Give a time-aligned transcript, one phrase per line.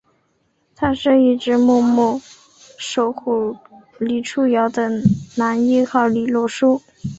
[0.75, 2.19] 他是一直默默
[2.79, 3.55] 守护
[3.99, 4.89] 黎初遥的
[5.37, 6.81] 男一号李洛书！